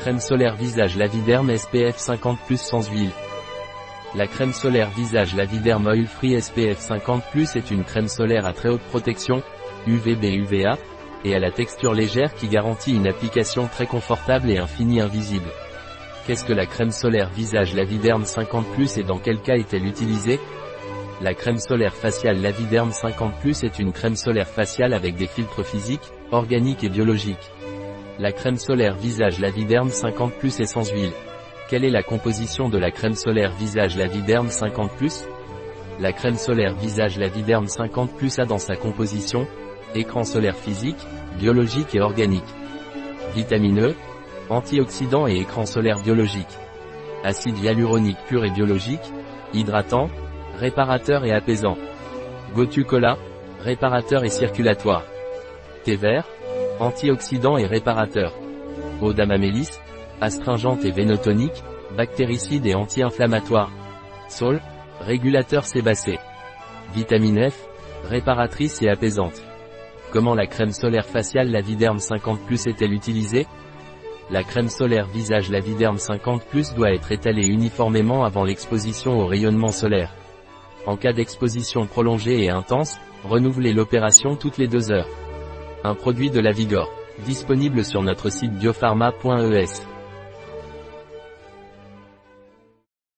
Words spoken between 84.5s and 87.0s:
les deux heures. Un produit de la Vigor.